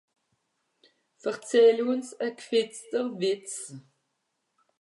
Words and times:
verzähle 1.23 1.81
ùns 1.91 2.07
à 2.25 2.27
gwìzter 2.39 3.05
wìtz 3.19 3.55